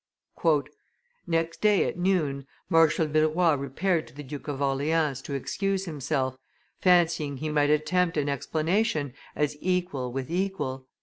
]"Next 1.27 1.61
day, 1.61 1.85
at 1.87 1.95
noon, 1.95 2.47
Marshal 2.71 3.05
Villeroy 3.05 3.53
repaired 3.53 4.07
to 4.07 4.15
the 4.15 4.23
Duke 4.23 4.47
of 4.47 4.59
Orleans' 4.59 5.21
to 5.21 5.35
excuse 5.35 5.85
himself, 5.85 6.39
fancying 6.79 7.37
he 7.37 7.49
might 7.49 7.69
attempt 7.69 8.17
an 8.17 8.27
explanation 8.27 9.13
as 9.35 9.55
equal 9.61 10.11
with 10.11 10.31
equal. 10.31 10.87